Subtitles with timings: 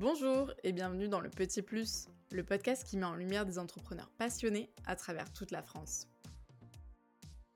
[0.00, 4.08] Bonjour et bienvenue dans le Petit Plus, le podcast qui met en lumière des entrepreneurs
[4.16, 6.08] passionnés à travers toute la France.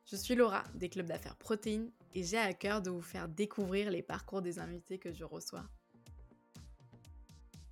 [0.05, 3.91] Je suis Laura des clubs d'affaires Protéines et j'ai à cœur de vous faire découvrir
[3.91, 5.65] les parcours des invités que je reçois.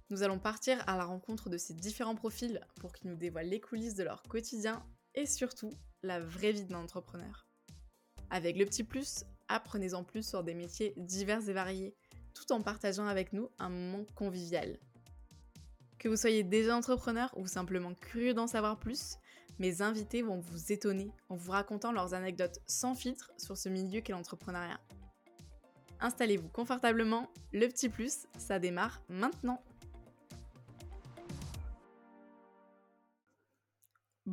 [0.08, 3.60] Nous allons partir à la rencontre de ces différents profils pour qu'ils nous dévoilent les
[3.60, 4.82] coulisses de leur quotidien
[5.14, 7.46] et surtout la vraie vie d'un entrepreneur.
[8.30, 11.94] Avec le Petit Plus, apprenez-en plus sur des métiers divers et variés
[12.34, 14.78] tout en partageant avec nous un moment convivial.
[15.98, 19.16] Que vous soyez déjà entrepreneur ou simplement curieux d'en savoir plus,
[19.58, 24.00] mes invités vont vous étonner en vous racontant leurs anecdotes sans filtre sur ce milieu
[24.00, 24.80] qu'est l'entrepreneuriat.
[26.00, 29.62] Installez-vous confortablement, le petit plus, ça démarre maintenant.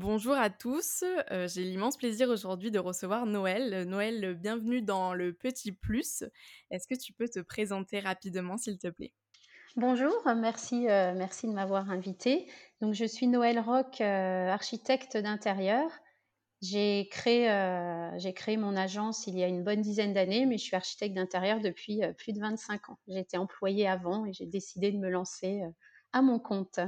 [0.02, 3.84] Bonjour à tous, euh, j'ai l'immense plaisir aujourd'hui de recevoir Noël.
[3.84, 6.24] Noël, bienvenue dans le Petit Plus.
[6.72, 9.12] Est-ce que tu peux te présenter rapidement s'il te plaît?
[9.76, 12.50] Bonjour, merci, euh, de m'avoir invité.
[12.80, 15.92] Donc, je suis Noël Rock, euh, architecte d'intérieur.
[16.62, 17.48] J'ai créé,
[18.34, 21.60] créé mon agence il y a une bonne dizaine d'années, mais je suis architecte d'intérieur
[21.60, 23.00] depuis plus de 25 ans.
[23.10, 25.62] Été employée avant et j'ai décidé de me lancer
[26.14, 26.80] à mon compte.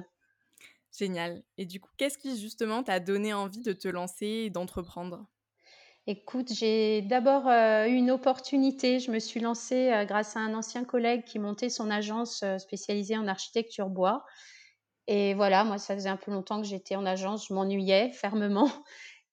[0.92, 1.44] Génial.
[1.58, 5.28] Et du coup, qu'est-ce qui justement t'a donné envie de te lancer et d'entreprendre?
[6.08, 9.00] Écoute, j'ai d'abord euh, eu une opportunité.
[9.00, 12.58] Je me suis lancée euh, grâce à un ancien collègue qui montait son agence euh,
[12.58, 14.26] spécialisée en architecture bois.
[15.08, 18.70] Et voilà, moi, ça faisait un peu longtemps que j'étais en agence, je m'ennuyais fermement.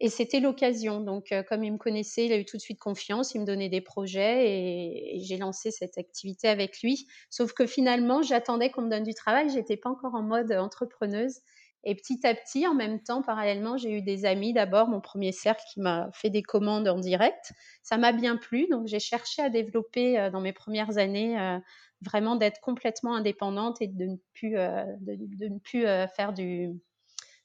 [0.00, 1.00] Et c'était l'occasion.
[1.00, 3.68] Donc, comme il me connaissait, il a eu tout de suite confiance, il me donnait
[3.68, 7.08] des projets et, j'ai lancé cette activité avec lui.
[7.30, 9.50] Sauf que finalement, j'attendais qu'on me donne du travail.
[9.50, 11.40] J'étais pas encore en mode entrepreneuse.
[11.84, 14.52] Et petit à petit, en même temps, parallèlement, j'ai eu des amis.
[14.52, 17.52] D'abord, mon premier cercle qui m'a fait des commandes en direct.
[17.82, 18.66] Ça m'a bien plu.
[18.68, 21.58] Donc, j'ai cherché à développer euh, dans mes premières années euh,
[22.02, 25.82] vraiment d'être complètement indépendante et de ne plus, euh, de, ne plus
[26.14, 26.70] faire du,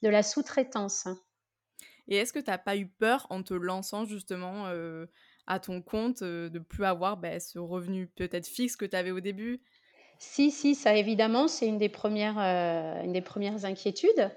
[0.01, 1.07] de la sous-traitance.
[2.07, 4.65] Et est-ce que tu n'as pas eu peur en te lançant justement
[5.47, 9.11] à ton compte de ne plus avoir bah, ce revenu peut-être fixe que tu avais
[9.11, 9.61] au début?
[10.25, 14.31] Si, si, ça évidemment, c'est une des premières, euh, une des premières inquiétudes.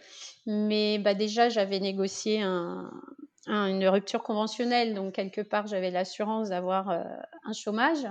[0.44, 7.04] Mais bah, déjà, j'avais négocié une rupture conventionnelle, donc quelque part, j'avais l'assurance d'avoir euh,
[7.44, 8.04] un chômage.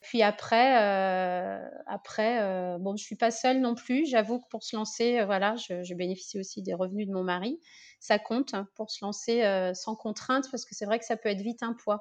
[0.00, 4.06] Puis après, euh, après bon, je suis pas seule non plus.
[4.06, 7.58] J'avoue que pour se lancer, voilà, je, je, bénéficie aussi des revenus de mon mari.
[8.00, 11.28] Ça compte hein, pour se lancer sans contrainte, parce que c'est vrai que ça peut
[11.28, 12.00] être vite un poids.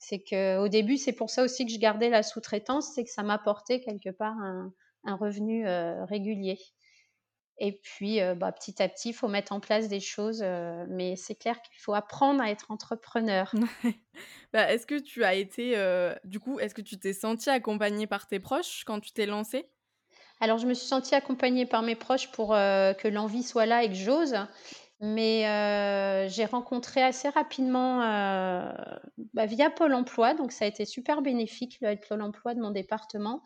[0.00, 3.22] C'est qu'au début, c'est pour ça aussi que je gardais la sous-traitance, c'est que ça
[3.22, 4.72] m'apportait quelque part un,
[5.04, 6.58] revenu euh, régulier.
[7.58, 10.86] Et puis, euh, bah, petit à petit, il faut mettre en place des choses, euh,
[10.88, 13.52] mais c'est clair qu'il faut apprendre à être entrepreneur.
[14.54, 15.76] bah, est-ce que tu as été,
[16.24, 19.68] du coup, est-ce que tu t'es sentie accompagnée par tes proches quand tu t'es lancée?
[20.40, 23.88] Alors, je me suis sentie accompagnée par mes proches pour que l'envie soit là et
[23.88, 24.34] que j'ose.
[25.02, 28.70] Mais euh, j'ai rencontré assez rapidement euh,
[29.32, 32.70] bah, via Pôle emploi, donc ça a été super bénéfique, le Pôle emploi de mon
[32.70, 33.42] département.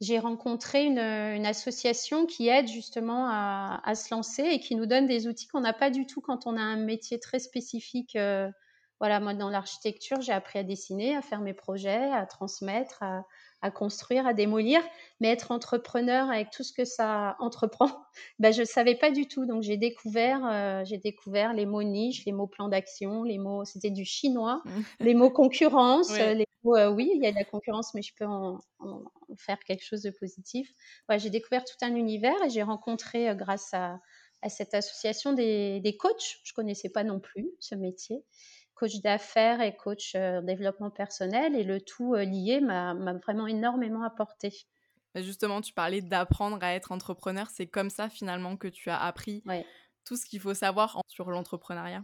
[0.00, 0.98] J'ai rencontré une,
[1.46, 5.60] association qui aide justement à, à, se lancer et qui nous donne des outils qu'on
[5.60, 8.16] n'a pas du tout quand on a un métier très spécifique.
[8.16, 8.50] Euh,
[8.98, 13.24] voilà, moi dans l'architecture, j'ai appris à dessiner, à faire mes projets, à transmettre, à,
[13.62, 14.82] à construire, à démolir,
[15.20, 17.88] mais être entrepreneur avec tout ce que ça entreprend,
[18.40, 19.46] ben, je ne savais pas du tout.
[19.46, 23.64] Donc j'ai découvert, euh, j'ai découvert les mots niche, les mots plan d'action, les mots,
[23.64, 24.62] c'était du chinois,
[25.00, 28.12] les mots concurrence, les mots, euh, oui, il y a de la concurrence, mais je
[28.16, 28.58] peux en,
[29.36, 30.68] faire quelque chose de positif.
[31.08, 34.00] Ouais, j'ai découvert tout un univers et j'ai rencontré, euh, grâce à,
[34.42, 36.40] à, cette association, des, des coachs.
[36.42, 38.24] Je connaissais pas non plus ce métier
[38.82, 42.94] coach d'affaires et coach euh, développement personnel et le tout euh, lié m'a
[43.24, 44.52] vraiment énormément apporté.
[45.14, 47.48] Justement, tu parlais d'apprendre à être entrepreneur.
[47.48, 49.44] C'est comme ça finalement que tu as appris
[50.04, 52.02] tout ce qu'il faut savoir sur l'entrepreneuriat.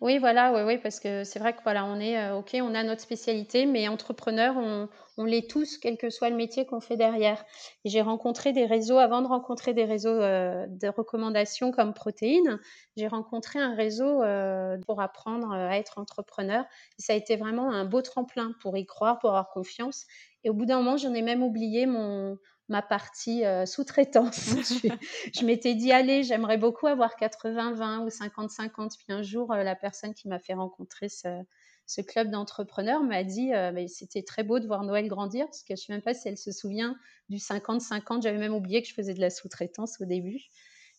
[0.00, 2.74] Oui, voilà, oui, oui, parce que c'est vrai que voilà, on est euh, ok, on
[2.74, 4.88] a notre spécialité, mais entrepreneur, on,
[5.18, 7.44] on l'est tous, quel que soit le métier qu'on fait derrière.
[7.84, 12.58] Et j'ai rencontré des réseaux avant de rencontrer des réseaux euh, de recommandations comme Protéines.
[12.96, 16.64] J'ai rencontré un réseau euh, pour apprendre à être entrepreneur.
[16.98, 20.06] Et ça a été vraiment un beau tremplin pour y croire, pour avoir confiance.
[20.44, 22.38] Et au bout d'un moment, j'en ai même oublié mon
[22.70, 24.54] ma partie euh, sous-traitance.
[25.34, 28.96] je, m'étais dit, allez, j'aimerais beaucoup avoir 80-20 ou 50-50.
[28.96, 31.42] Puis un jour, euh, la personne qui m'a fait rencontrer ce,
[31.86, 35.62] ce club d'entrepreneurs m'a dit, euh, mais c'était très beau de voir Noël grandir, parce
[35.62, 36.96] que je ne sais même pas si elle se souvient
[37.28, 38.22] du 50-50.
[38.22, 40.40] J'avais même oublié que je faisais de la sous-traitance au début.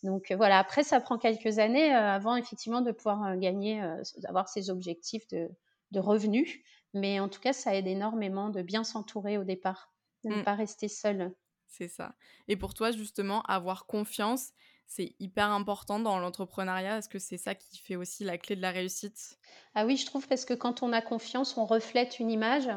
[0.04, 3.82] Donc voilà, après, ça prend quelques années avant effectivement de pouvoir gagner,
[4.18, 5.48] d'avoir ces objectifs de,
[5.92, 6.50] de, revenus.
[6.96, 9.94] Mais en tout cas, ça aide énormément de bien s'entourer au départ,
[10.24, 10.44] de ne mmh.
[10.44, 11.32] pas rester seul.
[11.74, 12.16] C'est ça.
[12.50, 14.50] Et pour toi, justement, avoir confiance,
[14.88, 16.98] c'est hyper important dans l'entrepreneuriat?
[16.98, 19.40] Est-ce que c'est ça qui fait aussi la clé de la réussite?
[19.74, 22.70] Ah oui, je trouve parce que quand on a confiance, on reflète une image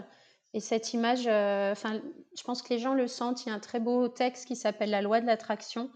[0.53, 2.01] et cette image, enfin,
[2.39, 3.45] je pense que les gens le sentent.
[3.45, 5.91] Il y a un très beau texte qui s'appelle «La loi de l'attraction»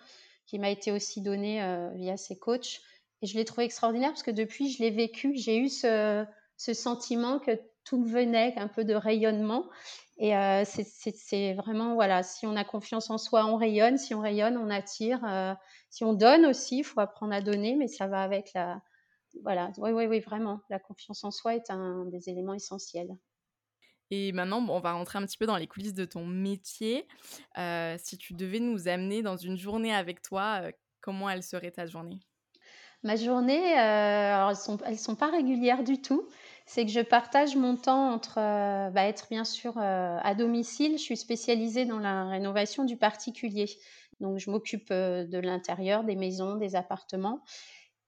[0.47, 2.81] qui m'a été aussi donné, heu, via ces coachs
[3.23, 5.37] et je l'ai trouvé extraordinaire parce que depuis, je l'ai vécu.
[5.37, 7.53] J'ai eu ce sentiment que
[7.88, 9.69] tout venait, un peu de rayonnement
[10.19, 14.20] et heu, c'est vraiment voilà, si on a confiance en soi, on rayonne, si on
[14.20, 15.55] rayonne, on attire, heu,
[15.90, 18.82] si on donne aussi, il faut apprendre à donner, mais ça va avec la
[19.43, 23.17] voilà, oui, oui, oui, vraiment, la confiance en soi est un des éléments essentiels.
[24.11, 27.06] Et maintenant, bon, on va rentrer un petit peu dans les coulisses de ton métier.
[27.58, 30.62] Heu, si tu devais nous amener dans une journée avec toi,
[31.00, 32.20] comment elle serait ta journée?
[33.05, 36.29] Ma journée, alors elles sont elles sont pas régulières du tout.
[36.70, 40.93] C'est que je partage mon temps entre, heu, bah, être bien sûr, heu, à domicile.
[40.99, 43.67] Je suis spécialisée dans la rénovation du particulier.
[44.20, 47.43] Donc je m'occupe, heu, de l'intérieur, des maisons, des appartements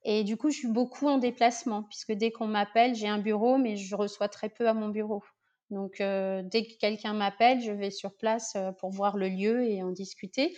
[0.03, 3.57] et du coup, je suis beaucoup en déplacement puisque dès qu'on m'appelle, j'ai un bureau,
[3.57, 5.23] mais je reçois très peu à mon bureau.
[5.71, 9.91] Donc dès que quelqu'un m'appelle, je vais sur place, pour voir le lieu et en
[9.91, 10.55] discuter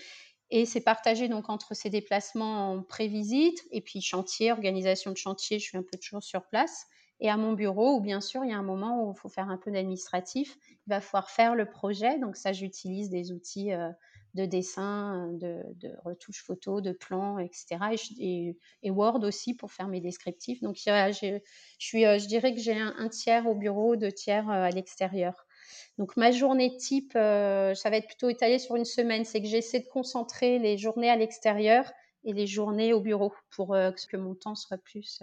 [0.52, 5.60] et c'est partagé donc entre ces déplacements en pré-visite et puis chantier, organisation de chantier,
[5.60, 6.86] je suis un peu toujours sur place
[7.24, 9.30] et à mon bureau où bien sûr, il y a un moment où il faut
[9.30, 10.58] faire un peu d'administratif.
[10.88, 13.90] Il va falloir faire le projet, donc ça j'utilise des outils, heu,
[14.36, 19.88] de dessin, de de retouche photo, de plans et cetera et Word aussi pour faire
[19.88, 20.62] mes descriptifs.
[20.62, 21.40] Donc je
[21.80, 25.46] suis, heu, je dirais que j'ai un tiers au bureau, 2 tiers, heu, à l'extérieur.
[25.98, 29.26] Donc ma journée type, ça va être plutôt étalé sur une semaine.
[29.26, 31.92] C'est que j'essaie de concentrer les journées à l'extérieur
[32.26, 33.76] et les journées au bureau pour,
[34.08, 35.22] que mon temps soit plus,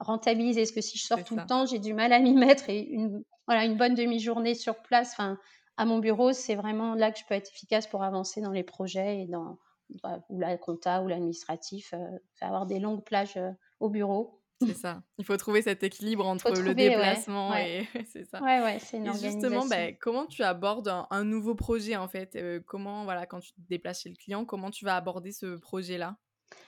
[0.00, 0.62] rentabilisé.
[0.62, 2.80] Parce que si je sors tout le temps, j'ai du mal à m'y mettre et
[2.82, 5.38] une voilà, une bonne demi-journée sur place, enfin,
[5.76, 8.64] à mon bureau, c'est vraiment là que je peux être efficace pour avancer dans les
[8.64, 9.58] projets et dans
[10.02, 14.42] bah, ou la compta ou l'administratif, heu, avoir des longues plages, heu, au bureau.
[14.58, 15.02] C'est ça.
[15.18, 17.68] Il faut trouver cet équilibre entre le trouver ouais, déplacement ouais.
[17.68, 18.46] et c'est ça.
[18.46, 22.08] Ouais, ouais, c'est une Et justement, beh, comment tu abordes un un nouveau projet, en
[22.08, 22.36] fait?
[22.36, 25.56] Heu, comment, voilà, quand tu te déplaces chez le client, comment tu vas aborder ce
[25.58, 26.18] projet-là?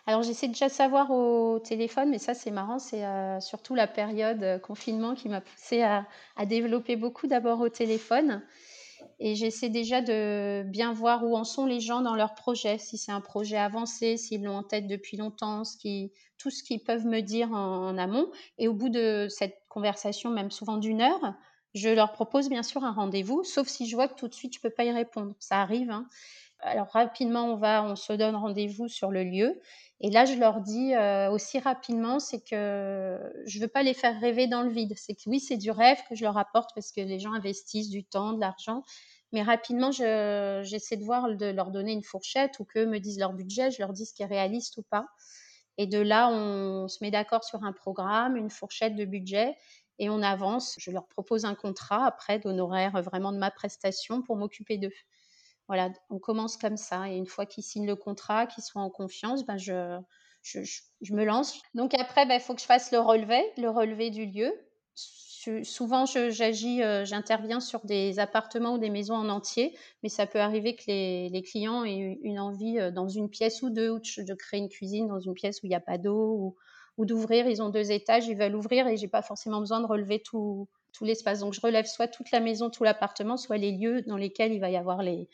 [0.07, 3.87] Alors j'essaie déjà de savoir au téléphone, mais ça c'est marrant, c'est, heu, surtout la
[3.87, 6.07] période, heu, confinement qui m'a poussée à
[6.47, 8.43] développer beaucoup d'abord au téléphone
[9.21, 12.79] et j'essaie déjà de bien voir où en sont les gens dans leur projet.
[12.79, 15.63] Si c'est un projet avancé, s'ils l'ont en tête depuis longtemps,
[16.39, 20.31] tout ce qu'ils peuvent me dire en en amont et au bout de cette conversation,
[20.31, 21.35] même souvent d'une heure,
[21.75, 24.55] je leur propose bien sûr un rendez-vous, sauf si je vois que tout de suite
[24.57, 25.35] je peux pas y répondre.
[25.41, 26.09] Ça arrive, hein.
[26.61, 29.61] Alors rapidement, on va on se donne rendez-vous sur le lieu
[30.01, 34.21] et là, je leur dis, heu, aussi rapidement, c'est que je veux pas les faire
[34.21, 34.93] rêver dans le vide.
[34.97, 37.91] C'est que oui, c'est du rêve que je leur apporte parce que les gens investissent
[37.91, 38.83] du temps, de l'argent,
[39.33, 43.19] mais rapidement, je j'essaie de voir de leur donner une fourchette ou qu'eux me disent
[43.21, 45.07] leur budget, je leur dis ce qui est réaliste ou pas
[45.79, 49.57] et de là, on se met d'accord sur un programme, une fourchette de budget
[50.01, 50.75] et on avance.
[50.79, 54.93] Je leur propose un contrat après d'honoraires, vraiment de ma prestation pour m'occuper d'eux.
[55.69, 58.91] Voilà, on commence comme ça et une fois qu'ils signent le contrat, qu'ils sont en
[58.91, 59.99] confiance, ben je
[60.43, 61.61] je me lance.
[61.75, 64.53] Donc après, il faut que je fasse le relevé, le relevé du lieu.
[65.63, 70.41] Souvent j'agis, heu, j'interviens sur des appartements ou des maisons en entier, mais ça peut
[70.41, 73.99] arriver que les les clients aient une envie, heu, dans une pièce ou 2 ou
[73.99, 76.57] de créer une cuisine dans une pièce où il y a pas d'eau ou
[76.99, 79.87] ou d'ouvrir, ils ont 2 étages, ils veulent ouvrir et j'ai pas forcément besoin de
[79.87, 81.41] relever tout tout l'espace.
[81.41, 84.61] Donc je relève soit toute la maison, tout l'appartement, soit les lieux dans lesquels il
[84.61, 85.29] va y avoir les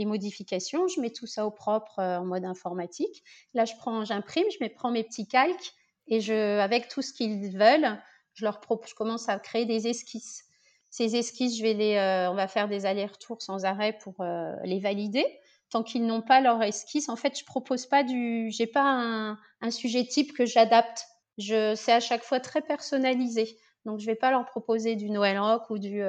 [0.00, 0.88] les modifications.
[0.88, 3.22] Je mets tout ça au propre, heu, en mode informatique.
[3.54, 5.72] Là, je prends j'imprime, je mets prends mes petits calques
[6.08, 8.00] et je avec tout ce qu'ils veulent,
[8.34, 10.44] je leur prop je commence à créer des esquisses.
[10.90, 14.54] Ces esquisses, je vais les, heu, on va faire des allers-retours sans arrêt pour, heu,
[14.64, 15.24] les valider.
[15.70, 19.38] Tant qu'ils n'ont pas leur esquisse, en fait, je propose pas du j'ai pas un
[19.60, 21.04] un sujet type que j'adapte.
[21.38, 23.56] Je c'est à chaque fois très personnalisé.
[23.86, 26.02] Donc je vais pas leur proposer du Noël rock ou du,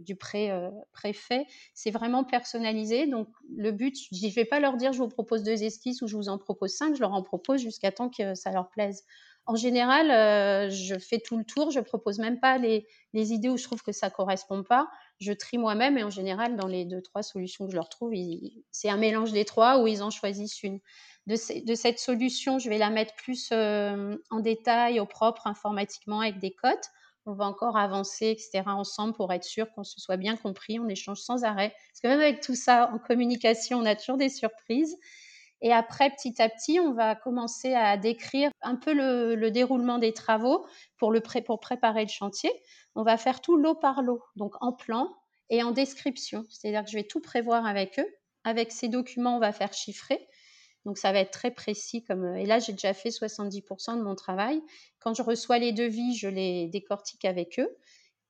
[0.00, 1.46] du pré, heu, préfet.
[1.74, 3.06] C'est vraiment personnalisé.
[3.06, 6.16] Donc le but, je vais pas leur dire: «Je vous propose 2 esquisses» ou «Je
[6.16, 9.04] vous en propose 5», je leur en propose jusqu'à temps que ça leur plaise.
[9.44, 13.56] En général, heu, je fais tout le tour, je propose même pas les idées où
[13.56, 14.88] je trouve que ça correspond pas.
[15.20, 18.12] Je trie moi-même et en général, dans les 2-3 solutions que je leur trouve,
[18.70, 20.78] c'est un mélange des 3 ou ils en choisissent une.
[21.26, 26.52] De cette solution, je vais la mettre plus, en détail, au propre, informatiquement avec des
[26.52, 26.88] cotes.
[27.24, 30.78] On va encore avancer et cetera ensemble pour être sûr qu'on se soit bien compris.
[30.80, 31.70] On échange sans arrêt.
[31.70, 34.96] Parce que même avec tout ça en communication, on a toujours des surprises.
[35.60, 39.98] Et après, petit à petit, on va commencer à décrire un peu le, le déroulement
[39.98, 40.66] des travaux
[40.98, 42.50] pour, le pré- pour préparer le chantier.
[42.96, 45.08] On va faire tout lot par lot, donc en plan
[45.48, 46.44] et en description.
[46.48, 48.08] C'est-à-dire que je vais tout prévoir avec eux.
[48.44, 50.26] avec ces documents, on va faire chiffrer.
[50.84, 54.14] Donc ça va être très précis comme et là j'ai déjà fait 70% de mon
[54.14, 54.60] travail.
[54.98, 57.76] Quand je reçois les devis, je les décortique avec eux.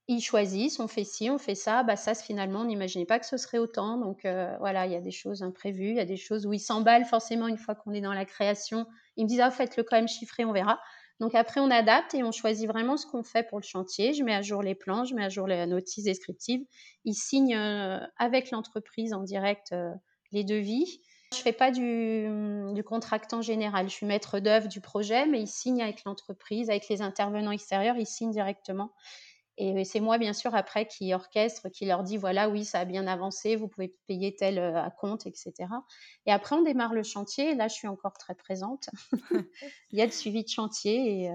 [0.08, 1.82] Ils choisissent, on fait ci, on fait ça.
[1.84, 3.96] Bah ça finalement, on n'imaginait pas que ce serait autant.
[3.98, 6.52] Donc euh, voilà, il y a des choses imprévues, il y a des choses où
[6.52, 8.86] ils s'emballent forcément une fois qu'on est dans la création.
[9.16, 10.80] Ils me disent ah faites-le quand même chiffrer, on verra.
[11.20, 14.12] Donc après on adapte et on choisit vraiment ce qu'on fait pour le chantier.
[14.12, 16.64] Je mets à jour les plans, je mets à jour les notices descriptives.
[17.04, 19.92] Ils signent euh, avec l'entreprise en direct euh,
[20.32, 21.00] les devis.
[21.32, 22.28] Je fais pas du,
[22.74, 23.88] du contractant général.
[23.88, 27.96] Je suis maître d'œuvre du projet, mais ils signent avec l'entreprise, avec les intervenants extérieurs,
[27.96, 28.92] ils signent directement.
[29.58, 32.84] Et c'est moi, bien sûr, après, qui orchestre, qui leur dit, voilà, oui, ça a
[32.84, 35.52] bien avancé, vous pouvez payer tel à compte, etc.
[36.26, 37.50] Et après, on démarre le chantier.
[37.50, 38.88] Et là, je suis encore très présente.
[39.90, 41.30] Il y a le suivi de chantier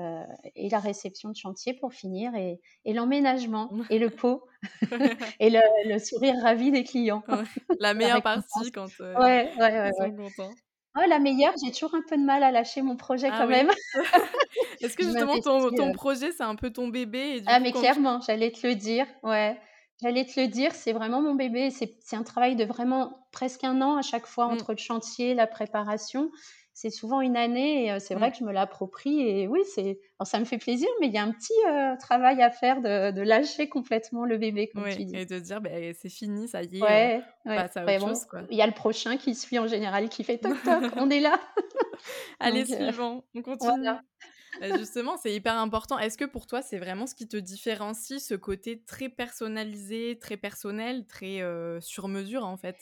[0.55, 4.45] et, la réception de chantier pour finir, et, l'emménagement, et le pot,
[5.39, 7.23] et le, sourire ravi des clients.
[7.79, 10.53] La meilleure partie quand ouais, ouais, ils sont contents.
[10.97, 13.47] Oh, la meilleure, j'ai toujours un peu de mal à lâcher mon projet ah quand
[13.47, 13.69] même.
[14.81, 18.51] Est-ce que justement ton, ton projet, c'est un peu ton bébé Ah, mais clairement, j'allais
[18.51, 19.05] te le dire.
[19.23, 19.59] Ouais,
[20.01, 21.69] j'allais te le dire, c'est vraiment mon bébé.
[21.71, 24.53] C'est un travail de vraiment presque un an à chaque fois mmh.
[24.53, 26.31] entre le chantier, la préparation
[26.77, 28.31] c'est souvent une année et c'est vrai mmh.
[28.33, 31.23] que je me l'approprie et oui, c'est ça me fait plaisir, mais il y a
[31.23, 31.51] un petit
[31.99, 35.15] travail à faire de, lâcher complètement le bébé, comme tu dis.
[35.15, 37.23] Et de dire, bah, c'est fini, ça y est, ouais,
[38.51, 41.19] Il y a le prochain qui suit en général, qui fait toc toc, on est
[41.19, 41.39] là.
[42.39, 43.87] Allez, suivant, on continue.
[44.61, 45.97] Bah, justement, c'est hyper important.
[45.97, 50.37] Est-ce que pour toi, c'est vraiment ce qui te différencie, ce côté très personnalisé, très
[50.37, 51.41] personnel, très
[51.79, 52.77] sur mesure en fait?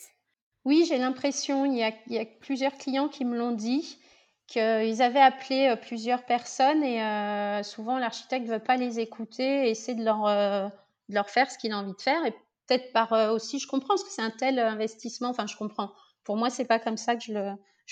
[0.65, 1.83] Oui, j'ai l'impression, il y
[2.17, 3.99] a plusieurs clients qui me l'ont dit,
[4.47, 9.67] qu'ils avaient appelé, euh, plusieurs personnes et euh, souvent l'architecte ne veut pas les écouter
[9.67, 10.67] et essaie de leur, euh,
[11.09, 12.31] de leur faire ce qu'il a envie de faire et
[12.67, 15.91] peut-être par, aussi je comprends parce que c'est un tel investissement, enfin je comprends.
[16.23, 17.33] Pour moi, c'est pas comme ça que je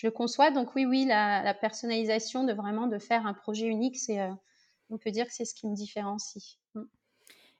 [0.03, 3.97] le conçois donc oui, oui, la la personnalisation de vraiment de faire un projet unique,
[3.97, 4.19] c'est,
[4.89, 6.57] on peut dire que c'est ce qui me différencie.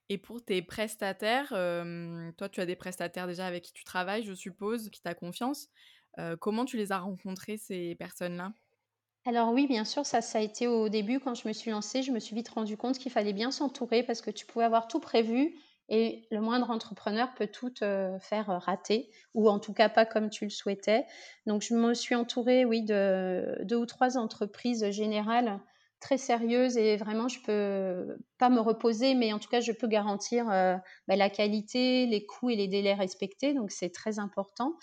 [0.10, 4.34] Et pour tes prestataires, toi, tu as des prestataires déjà avec qui tu travailles, je
[4.34, 5.70] suppose, qui t'a confiance.
[6.40, 8.54] comment tu les as rencontrés, ces personnes-là?
[9.26, 12.04] Alors oui, bien sûr, ça, ça a été au début quand je me suis lancée,
[12.04, 14.88] je me suis vite rendu compte qu'il fallait bien s'entourer parce que tu pouvais avoir
[14.88, 15.56] tout prévu
[15.88, 17.74] et le moindre entrepreneur peut tout
[18.20, 21.06] faire rater ou en tout cas pas comme tu le souhaitais.
[21.46, 25.62] Donc je me suis entourée, oui, de deux ou trois entreprises générales
[26.04, 29.88] très sérieuse et vraiment je peux pas me reposer, mais en tout cas je peux
[29.88, 30.76] garantir euh,
[31.08, 34.76] bah, la qualité, les coûts et les délais respectés, donc c'est très important.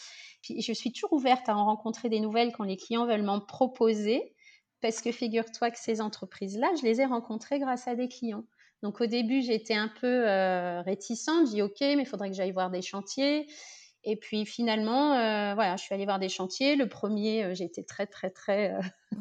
[0.43, 4.35] Je suis toujours ouverte à en rencontrer des nouvelles quand les clients veulent m'en proposer,
[4.81, 8.45] parce que figure-toi que ces entreprises-là, je les ai rencontrées grâce à des clients.
[8.83, 12.37] Donc au début j'étais un peu euh, réticente, je dis ok, mais il faudrait que
[12.37, 13.47] j'aille voir des chantiers.
[14.03, 16.75] Et puis finalement, euh, voilà, je suis allée voir des chantiers.
[16.77, 19.19] Le premier, euh, été très, très, très euh,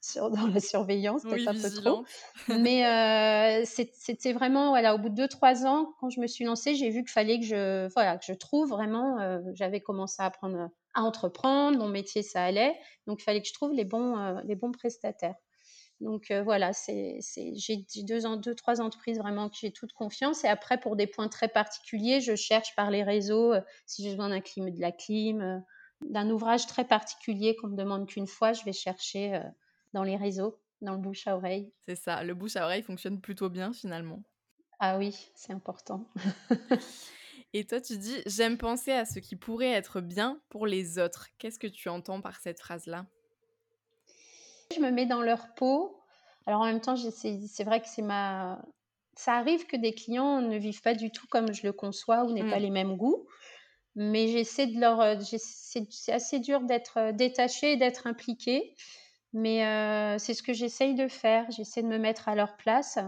[0.00, 2.04] sur, dans la surveillance, peut-être un peu trop.
[2.48, 6.74] Mais c'était vraiment, voilà, au bout de deux, trois ans, quand je me suis lancée,
[6.74, 9.40] j'ai vu qu'il fallait que je, voilà, que je trouve vraiment.
[9.52, 12.74] J'avais commencé à apprendre à entreprendre, mon métier, ça allait.
[13.06, 15.34] Donc, il fallait que je trouve les bons, les bons prestataires.
[16.00, 17.18] Donc euh, voilà, c'est,
[17.54, 20.44] j'ai deux, deux, trois entreprises vraiment que j'ai toute confiance.
[20.44, 24.10] Et après, pour des points très particuliers, je cherche par les réseaux, euh, si j'ai
[24.10, 25.58] besoin d'un clim, de la clim, euh,
[26.02, 29.40] d'un ouvrage très particulier qu'on me demande qu'une fois, je vais chercher
[29.94, 31.72] dans les réseaux, dans le bouche à oreille.
[31.86, 34.22] C'est ça, le bouche à oreille fonctionne plutôt bien finalement.
[34.80, 36.06] Ah oui, c'est important.
[37.54, 41.28] Et toi, tu dis, j'aime penser à ce qui pourrait être bien pour les autres.
[41.38, 43.06] Qu'est-ce que tu entends par cette phrase-là?
[44.74, 45.96] Je me mets dans leur peau.
[46.46, 48.62] Alors en même temps, c'est vrai que c'est ma.
[49.16, 52.32] Ça arrive que des clients ne vivent pas du tout comme je le conçois ou
[52.32, 52.62] n'aient pas mmh.
[52.62, 53.26] les mêmes goûts.
[53.94, 55.00] Mais j'essaie de leur.
[55.00, 58.74] Euh, c'est assez dur d'être euh, détaché et d'être impliqué.
[59.32, 61.50] Mais euh, c'est ce que j'essaye de faire.
[61.50, 62.98] J'essaie de me mettre à leur place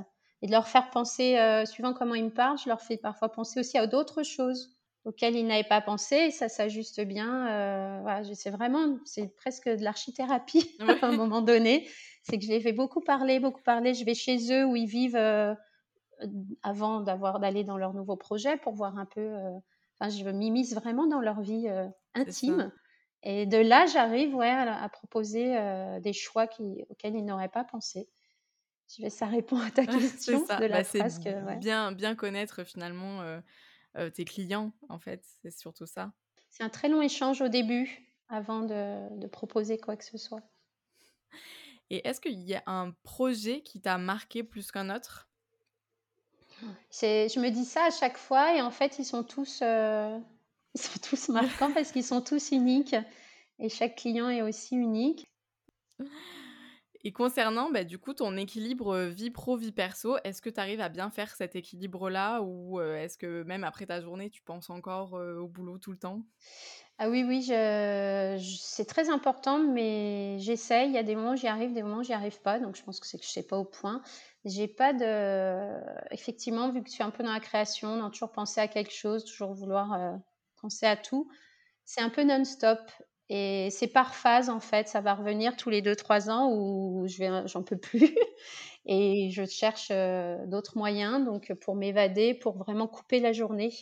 [0.42, 3.58] et de leur faire penser, suivant comment ils me parlent, je leur fais parfois penser
[3.58, 4.75] aussi à d'autres choses
[5.06, 7.48] auxquels ils n'avaient pas pensé ça s'ajuste bien.
[7.48, 11.88] Euh, voilà, c'est vraiment, c'est presque de l'archithérapie à un moment donné.
[12.22, 13.94] C'est que je les fais beaucoup parler, beaucoup parler.
[13.94, 15.54] Je vais chez eux où ils vivent euh,
[16.62, 19.20] avant d'avoir d'aller dans leur nouveau projet pour voir un peu.
[19.20, 19.52] Euh,
[19.98, 22.72] enfin, je m'immisce vraiment dans leur vie euh, intime.
[23.22, 25.56] Et de là, j'arrive ouais, à, proposer
[26.00, 28.08] des choix qui, auxquels ils n'auraient pas pensé.
[28.94, 32.62] Je vais, ça répond à ta question de la bah, phrase que, bien, bien connaître
[32.62, 33.22] finalement
[34.14, 35.24] tes clients, en fait.
[35.42, 36.12] C'est surtout ça.
[36.50, 40.42] C'est un très long échange au début avant de, proposer quoi que ce soit.
[41.90, 45.28] Et est-ce qu'il y a un projet qui t'a marqué plus qu'un autre?
[46.90, 49.62] Je me dis ça à chaque fois et en fait, ils sont tous,
[50.76, 52.96] Ils sont tous marquants parce qu'ils sont tous uniques
[53.58, 55.26] et chaque client est aussi unique.
[57.06, 60.80] Et concernant, bah, du coup, ton équilibre vie pro, vie perso, est-ce que tu arrives
[60.80, 65.12] à bien faire cet équilibre-là ou est-ce que même après ta journée, tu penses encore
[65.12, 66.26] au boulot tout le temps?
[66.98, 70.88] Ah oui, oui, c'est très important, mais j'essaye.
[70.88, 72.58] Il y a des moments où j'y arrive, des moments où j'y arrive pas.
[72.58, 74.02] Donc je pense que c'est que je sais pas au point.
[74.44, 75.78] J'ai pas de,
[76.10, 78.92] effectivement, vu que je suis un peu dans la création, dans toujours penser à quelque
[78.92, 80.18] chose, toujours vouloir
[80.60, 81.28] penser à tout,
[81.84, 82.80] c'est un peu non-stop.
[83.28, 84.88] Et c'est par phase, en fait.
[84.88, 88.14] Ça va revenir tous les 2-3 ans où je vais, j'en peux plus.
[88.86, 89.90] Et je cherche
[90.46, 93.72] d'autres moyens donc pour m'évader, pour vraiment couper la journée.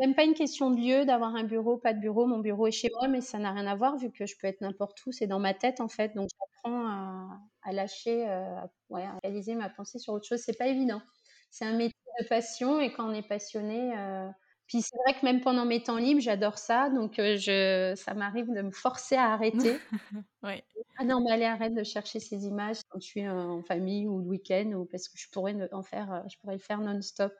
[0.00, 2.26] Même pas une question de lieu, d'avoir un bureau, pas de bureau.
[2.26, 4.46] Mon bureau est chez moi, mais ça n'a rien à voir vu que je peux
[4.48, 5.12] être n'importe où.
[5.12, 6.14] C'est dans ma tête, en fait.
[6.14, 6.86] Donc j'apprends
[7.62, 8.26] à, lâcher,
[8.90, 10.40] ouais, à réaliser ma pensée sur autre chose.
[10.44, 11.00] C'est pas évident.
[11.50, 13.92] C'est un métier de passion et quand on est passionné,
[14.66, 18.46] puis c'est vrai que même pendant mes temps libres, j'adore ça, donc je ça m'arrive
[18.52, 19.86] de me forcer à arrêter.
[20.42, 20.64] Ouais.
[20.98, 24.18] «Ah non, mais allez, arrête de chercher ces images quand je suis en famille ou
[24.20, 27.32] le week-end ou parce que je pourrais en faire, je pourrais le faire non-stop».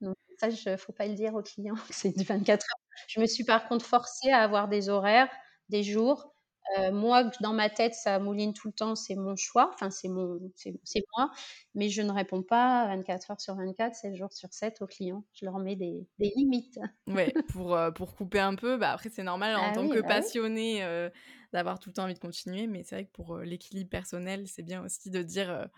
[0.00, 2.80] Donc ça, je faut pas le dire aux clients c'est du 24 heures.
[3.08, 5.30] Je me suis par contre forcée à avoir des horaires,
[5.70, 6.33] des jours
[6.78, 10.08] euh, moi, dans ma tête, ça mouline tout le temps, c'est mon choix, enfin c'est
[10.08, 11.30] mon, c'est moi,
[11.74, 15.24] mais je ne réponds pas 24 heures sur 24, 7 jours sur 7 aux clients.
[15.34, 16.78] Je leur mets des, des limites.
[17.06, 19.90] Ouais, pour, euh, pour couper un peu, bah après c'est normal en Ah tant oui,
[19.90, 20.28] que bah oui.
[20.28, 21.10] passionné euh,
[21.52, 24.62] d'avoir tout le temps envie de continuer, mais c'est vrai que pour l'équilibre personnel, c'est
[24.62, 25.68] bien aussi de dire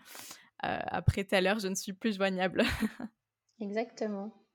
[0.61, 2.63] après telle heure, je ne suis plus joignable.
[3.59, 4.46] Exactement.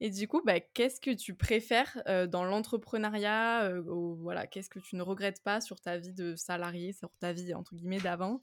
[0.00, 4.96] Et du coup, bah, qu'est-ce que tu préfères dans l'entrepreneuriat ou voilà, qu'est-ce que tu
[4.96, 8.42] ne regrettes pas sur ta vie de salarié, sur ta vie entre guillemets d'avant?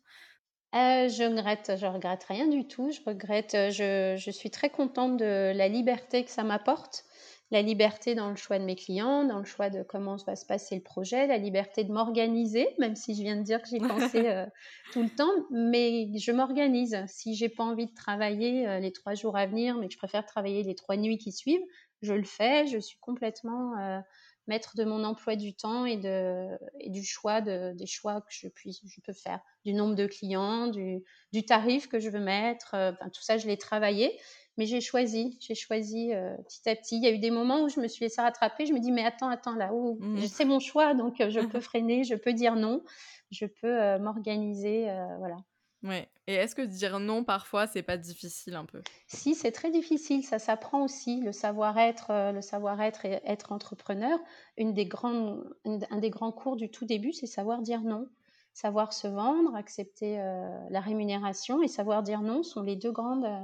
[0.75, 2.91] Euh, je regrette, je regrette rien du tout.
[2.91, 7.05] Je regrette, je, je suis très contente de la liberté que ça m'apporte.
[7.53, 10.43] La liberté dans le choix de mes clients, dans le choix de comment va se
[10.43, 13.77] passer le projet, la liberté de m'organiser, même si je viens de dire que j'y
[14.17, 14.47] pensais euh,
[14.91, 16.97] tout le temps, mais je m'organise.
[17.06, 19.99] Si j'ai pas envie de travailler euh, les trois jours à venir, mais que je
[19.99, 21.62] préfère travailler les trois nuits qui suivent,
[22.01, 22.65] je le fais.
[22.65, 23.99] Je suis complètement euh,
[24.47, 28.32] maître de mon emploi du temps et, de, et du choix de, des choix que
[28.32, 32.19] je, puis, je peux faire, du nombre de clients, du, du tarif que je veux
[32.19, 32.75] mettre.
[33.13, 34.19] Tout ça, je l'ai travaillé.
[34.57, 36.97] Mais j'ai choisi, j'ai choisi euh, petit à petit.
[36.97, 38.65] Il y a eu des moments où je me suis laissée rattraper.
[38.65, 40.29] Je me dis, mais attends, attends, là, oh, Mmh.
[40.29, 42.83] c'est mon choix, donc euh, je peux freiner, je peux dire non,
[43.31, 45.37] je peux euh, m'organiser, euh, voilà.
[45.83, 46.11] Ouais.
[46.27, 48.83] Et est-ce que dire non parfois, c'est pas difficile un peu?
[49.07, 54.19] Si, c'est très difficile, ça s'apprend aussi, le savoir-être, le savoir-être et être entrepreneur.
[54.57, 58.07] Une des grandes, une- un des grands cours du tout début, c'est savoir dire non.
[58.53, 63.25] Savoir se vendre, accepter euh, la rémunération et savoir dire non sont les deux grandes,
[63.25, 63.39] euh,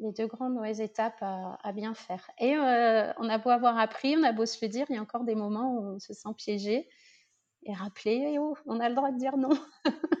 [0.00, 2.30] les deux grandes ouais, étapes à, bien faire.
[2.38, 4.98] Et euh, on a beau avoir appris, on a beau se le dire, il y
[4.98, 6.88] a encore des moments où on se sent piégé
[7.64, 9.50] et rappeler, eh oh, on a le droit de dire non.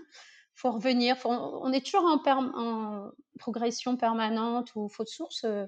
[0.60, 5.64] faut revenir, on est toujours en, progression permanente ou faute source, euh,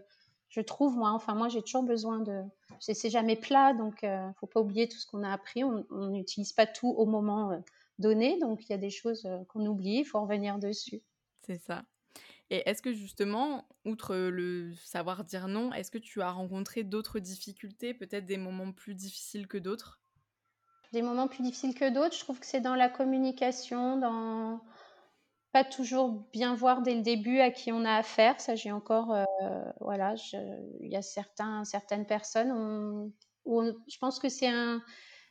[0.51, 1.13] je trouve, moi.
[1.13, 2.43] Enfin, moi, j'ai toujours besoin de.
[2.79, 5.65] C'est jamais plat, donc euh, faut pas oublier tout ce qu'on a appris.
[5.65, 7.59] On n'utilise pas tout au moment euh,
[7.99, 11.01] donné, donc il y a des choses qu'on oublie, il faut revenir dessus.
[11.47, 11.85] C'est ça.
[12.53, 17.19] Et est-ce que justement, outre le savoir dire non, est-ce que tu as rencontré d'autres
[17.19, 20.03] difficultés, peut-être des moments plus difficiles que d'autres?
[20.93, 24.61] Des moments plus difficiles que d'autres, je trouve que c'est dans la communication, dans
[25.53, 28.39] pas toujours bien voir dès le début à qui on a affaire.
[28.39, 29.25] Ça, j'ai encore, euh,
[29.81, 30.15] voilà,
[30.81, 33.11] il y a certains, certaines personnes,
[33.47, 34.83] je pense que c'est un,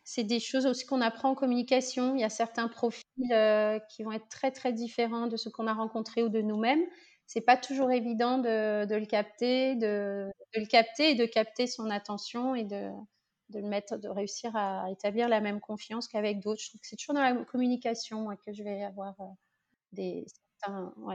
[0.03, 2.15] c'est des choses aussi qu'on apprend en communication.
[2.15, 5.67] Il y a certains profils euh, qui vont être très très différents de ceux qu'on
[5.67, 6.83] a rencontrés ou de nous-mêmes.
[7.33, 12.55] C'est pas toujours évident de, le capter, de, le capter et de capter son attention
[12.55, 12.91] et de,
[13.53, 16.61] le mettre, de réussir à établir la même confiance qu'avec d'autres.
[16.61, 19.15] Je trouve que c'est toujours dans la communication que je vais avoir
[19.97, 20.23] euh,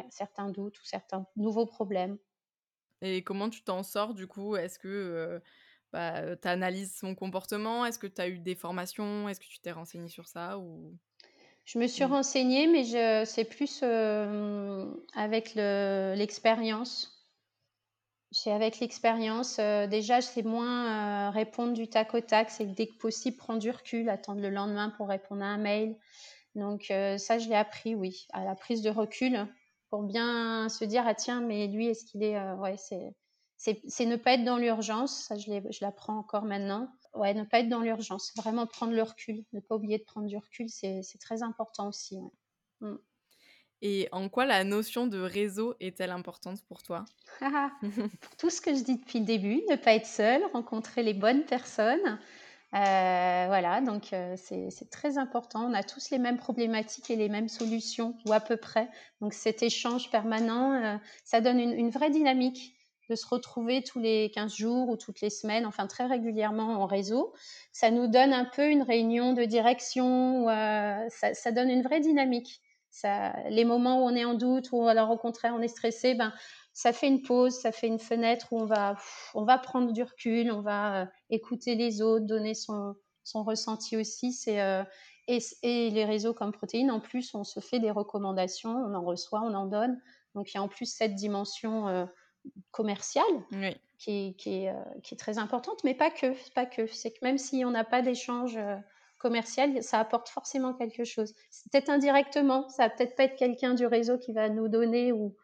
[0.08, 2.16] certains doutes ou certains nouveaux problèmes.
[3.02, 4.56] Et comment tu t'en sors du coup?
[4.56, 5.38] Est-ce que euh,
[5.92, 7.84] bah, tu analyses son comportement?
[7.84, 9.28] Est-ce que tu as eu des formations?
[9.28, 10.96] Est-ce que tu t'es renseigné sur ça ou...
[11.66, 17.12] Je me suis ou- renseignée, mais je, c'est plus euh, avec le- l'expérience.
[18.30, 19.58] C'est avec l'expérience.
[19.58, 22.50] euh, déjà, c'est moins euh, répondre du tac au tac.
[22.50, 25.96] C'est dès que possible prendre du recul, attendre le lendemain pour répondre à un mail.
[26.56, 26.86] Donc
[27.18, 29.46] ça, je l'ai appris, oui, à la prise de recul
[29.90, 33.14] pour bien se dire ah tiens, mais lui, est-ce qu'il est, euh, ouais, c'est
[33.56, 35.24] c'est ne pas être dans l'urgence.
[35.24, 36.88] Ça, je l'apprends encore maintenant.
[37.14, 40.26] Ouais, ne pas être dans l'urgence, vraiment prendre le recul, ne pas oublier de prendre
[40.26, 42.16] du recul, c'est très important aussi.
[42.16, 42.30] ouais.
[42.80, 42.98] Mm.
[43.82, 47.04] Et en quoi la notion de réseau est-elle importante pour toi?
[47.40, 51.12] Pour tout ce que je dis depuis le début, ne pas être seul, rencontrer les
[51.12, 52.18] bonnes personnes.
[52.74, 55.70] Euh, voilà, donc euh, c'est très important.
[55.70, 58.88] On a tous les mêmes problématiques et les mêmes solutions, ou à peu près.
[59.20, 62.75] Donc cet échange permanent, euh, ça donne une, une, vraie dynamique
[63.08, 66.86] de se retrouver tous les 15 jours ou toutes les semaines, enfin très régulièrement en
[66.86, 67.32] réseau.
[67.72, 72.60] Ça nous donne un peu une réunion de direction, ça, ça donne une vraie dynamique
[73.48, 76.32] les moments où on est en doute, ou alors au contraire on est stressé, ben,
[76.72, 78.96] ça fait une pause, ça fait une fenêtre où on va,
[79.34, 83.96] on va prendre du recul, on va euh, écouter les autres, donner son, son ressenti
[83.96, 84.38] aussi.
[84.48, 84.84] Euh,
[85.26, 89.02] et, et, les réseaux comme Protéines, en plus, on se fait des recommandations, on en
[89.02, 90.00] reçoit, on en donne.
[90.34, 92.06] Donc il y a en plus cette dimension
[92.46, 93.24] euh, commerciale
[93.98, 96.34] qui, qui, est, qui, est, très importante, mais pas que.
[96.54, 96.86] Pas que.
[96.86, 98.58] C'est que même si on n'a pas d'échange
[99.18, 101.34] commercial, ça apporte forcément quelque chose.
[101.70, 105.34] Peut-être indirectement, ça va peut-être pas être quelqu'un du réseau qui va nous donner ou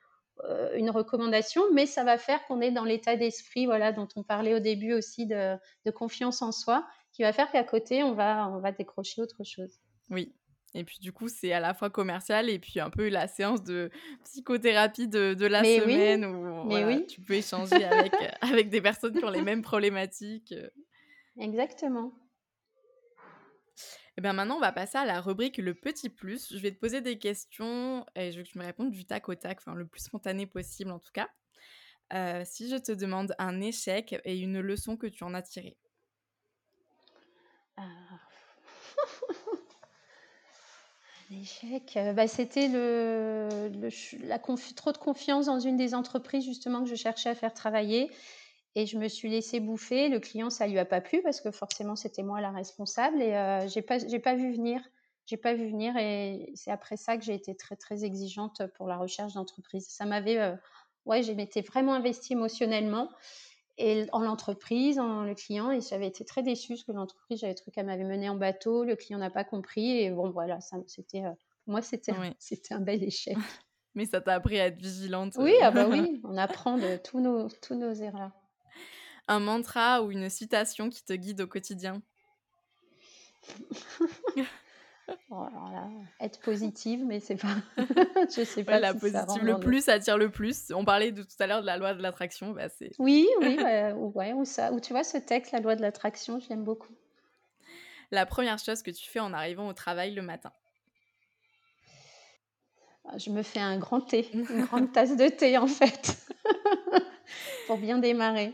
[0.44, 4.22] euh, une recommandation, mais ça va faire qu'on est dans l'état d'esprit, voilà, dont on
[4.22, 5.56] parlait au début aussi de,
[5.94, 9.78] confiance en soi, qui va faire qu'à côté on va on va décrocher autre chose.
[10.10, 10.34] Oui.
[10.74, 13.62] Et puis du coup, c'est à la fois commercial et puis un peu la séance
[13.62, 13.90] de
[14.24, 17.06] psychothérapie de, de la semaine où oui.
[17.06, 20.54] tu peux échanger avec, avec des personnes qui ont les mêmes problématiques.
[21.38, 22.12] Exactement.
[24.12, 26.52] Et eh bien maintenant, on va passer à la rubrique Le Petit Plus.
[26.54, 29.26] Je vais te poser des questions et je veux que tu me répondes du tac
[29.30, 31.30] au tac, enfin le plus spontané possible en tout cas.
[32.12, 35.78] Euh, si je te demande un échec et une leçon que tu en as tirée.
[37.78, 38.20] Ah.
[41.32, 42.68] Un échec, euh, bah, c'était
[44.74, 48.10] trop de confiance dans une des entreprises justement que je cherchais à faire travailler
[48.74, 50.08] et je me suis laissée bouffer.
[50.08, 53.34] Le client, ça lui a pas plu parce que forcément, c'était moi la responsable et
[53.34, 54.80] euh, j'ai pas vu venir.
[55.26, 58.88] J'ai pas vu venir et c'est après ça que j'ai été très très exigeante pour
[58.88, 59.86] la recherche d'entreprise.
[59.88, 60.56] Ça m'avait, euh,
[61.06, 63.08] ouais, j'ai m'étais vraiment investie émotionnellement
[63.78, 67.54] et en l'entreprise, en le client et j'avais été très déçue parce que l'entreprise, j'avais
[67.54, 70.76] truc qu'elle m'avait mené en bateau, le client n'a pas compris et bon voilà, ça,
[70.86, 71.32] c'était, euh,
[71.64, 73.36] pour moi, c'était, c'était un bel échec.
[73.94, 75.34] Mais ça t'a appris à être vigilante.
[75.38, 78.32] Oui, ah bah oui, on apprend de tous nos, tous nos erreurs
[79.28, 82.02] un mantra ou une citation qui te guide au quotidien?
[85.30, 85.46] oh,
[86.20, 87.56] être positive, mais c'est pas.
[88.36, 88.78] je sais pas.
[88.78, 90.72] la positive, le plus attire le plus.
[90.74, 92.52] On parlait de tout à l'heure de la loi de l'attraction.
[92.52, 92.92] Bah c'est...
[92.98, 93.58] Oui, oui,
[94.14, 94.72] ouais, ou ça.
[94.72, 96.94] Ou tu vois, ce texte, la loi de l'attraction, je l'aime beaucoup.
[98.10, 100.52] La première chose que tu fais en arrivant au travail le matin
[103.06, 106.18] ah, Je me fais un grand thé, une grande tasse de thé en fait,
[107.66, 108.52] pour bien démarrer.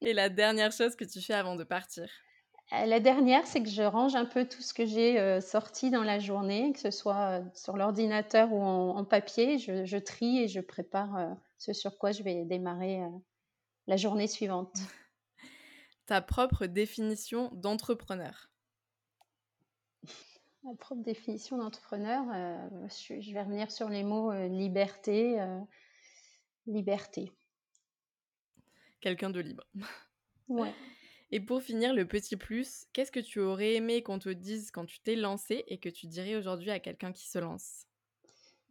[0.00, 2.08] Et la dernière chose que tu fais avant de partir
[2.70, 6.02] la dernière, c'est que je range un peu tout ce que j'ai euh, sorti dans
[6.02, 9.58] la journée, que ce soit euh, sur l'ordinateur ou en, papier.
[9.58, 13.00] Je, trie et je prépare ce sur quoi je vais démarrer
[13.86, 14.74] la journée suivante.
[16.06, 18.50] Ta propre définition d'entrepreneur
[20.64, 22.24] Ma propre définition d'entrepreneur,
[22.88, 25.38] je, je, vais revenir sur les mots liberté,
[26.66, 27.32] liberté
[29.00, 29.64] quelqu'un de libre.
[30.48, 30.74] Ouais.
[31.30, 34.86] Et pour finir, le petit plus, qu'est-ce que tu aurais aimé qu'on te dise quand
[34.86, 37.86] tu t'es lancé et que tu dirais aujourd'hui à quelqu'un qui se lance?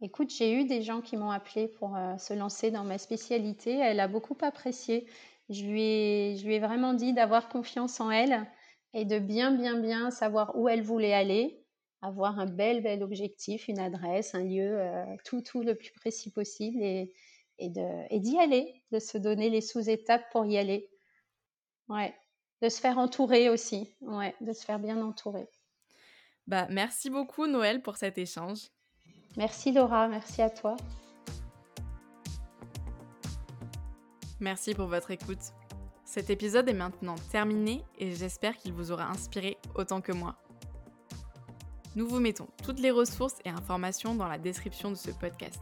[0.00, 3.72] Écoute, j'ai eu des gens qui m'ont appelé pour euh, se lancer dans ma spécialité.
[3.78, 5.08] Elle a beaucoup apprécié.
[5.48, 8.46] Je lui ai, je lui ai vraiment dit d'avoir confiance en elle
[8.94, 11.64] et de bien, bien, bien savoir où elle voulait aller,
[12.00, 16.30] avoir un bel, bel objectif, une adresse, un lieu, euh, tout, tout le plus précis
[16.30, 16.82] possible.
[16.82, 17.12] Et,
[17.58, 20.90] et d'y aller, de se donner les sous-étapes pour y aller.
[21.88, 22.14] Ouais,
[22.62, 25.48] de se faire entourer aussi, ouais, de se faire bien entourer.
[26.46, 28.68] Bah, merci beaucoup Noël pour cet échange.
[29.36, 30.76] Merci Laura, merci à toi.
[34.40, 35.52] Merci pour votre écoute.
[36.04, 40.36] Cet épisode est maintenant terminé et j'espère qu'il vous aura inspiré autant que moi.
[41.96, 45.60] Nous vous mettons toutes les ressources et informations dans la description de ce podcast.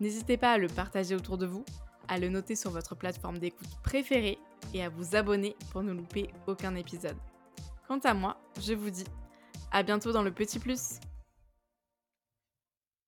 [0.00, 1.64] N'hésitez pas à le partager autour de vous,
[2.08, 4.38] à le noter sur votre plateforme d'écoute préférée
[4.74, 7.16] et à vous abonner pour ne louper aucun épisode.
[7.88, 9.04] Quant à moi, je vous dis
[9.70, 11.00] à bientôt dans le Petit Plus